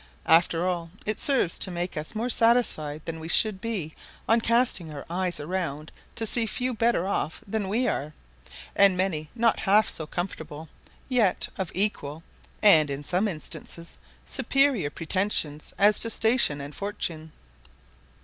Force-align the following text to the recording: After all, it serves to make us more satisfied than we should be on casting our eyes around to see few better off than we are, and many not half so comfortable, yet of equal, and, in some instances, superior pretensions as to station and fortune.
After 0.25 0.65
all, 0.65 0.89
it 1.05 1.19
serves 1.19 1.59
to 1.59 1.69
make 1.69 1.95
us 1.95 2.15
more 2.15 2.27
satisfied 2.27 3.03
than 3.05 3.19
we 3.19 3.27
should 3.27 3.61
be 3.61 3.93
on 4.27 4.41
casting 4.41 4.91
our 4.91 5.05
eyes 5.11 5.39
around 5.39 5.91
to 6.15 6.25
see 6.25 6.47
few 6.47 6.73
better 6.73 7.05
off 7.05 7.43
than 7.47 7.69
we 7.69 7.87
are, 7.87 8.13
and 8.75 8.97
many 8.97 9.29
not 9.35 9.59
half 9.59 9.87
so 9.87 10.07
comfortable, 10.07 10.69
yet 11.07 11.49
of 11.55 11.71
equal, 11.75 12.23
and, 12.63 12.89
in 12.89 13.03
some 13.03 13.27
instances, 13.27 13.99
superior 14.25 14.89
pretensions 14.89 15.71
as 15.77 15.99
to 15.99 16.09
station 16.09 16.61
and 16.61 16.73
fortune. 16.73 17.31